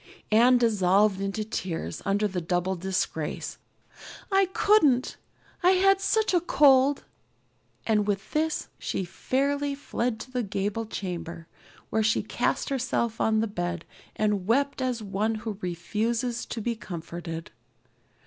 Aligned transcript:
Anne 0.31 0.57
dissolved 0.57 1.21
into 1.21 1.43
tears 1.43 2.01
under 2.05 2.27
this 2.27 2.41
double 2.41 2.75
disgrace. 2.75 3.59
"I 4.31 4.47
couldn't 4.51 5.15
I 5.61 5.73
had 5.73 6.01
such 6.01 6.33
a 6.33 6.41
cold!" 6.41 7.03
and 7.85 8.07
with 8.07 8.31
this 8.31 8.67
she 8.79 9.05
fairly 9.05 9.75
fled 9.75 10.19
to 10.21 10.31
the 10.31 10.41
gable 10.41 10.87
chamber, 10.87 11.47
where 11.91 12.01
she 12.01 12.23
cast 12.23 12.69
herself 12.69 13.21
on 13.21 13.41
the 13.41 13.47
bed 13.47 13.85
and 14.15 14.47
wept 14.47 14.81
as 14.81 15.03
one 15.03 15.35
who 15.35 15.59
refuses 15.61 16.47
to 16.47 16.61
be 16.61 16.75
comforted. 16.75 17.51